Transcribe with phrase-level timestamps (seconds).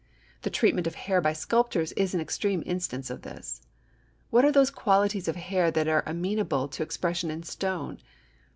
[0.41, 3.61] The treatment of hair by sculptors is an extreme instance of this.
[4.31, 7.99] What are those qualities of hair that are amenable to expression in stone?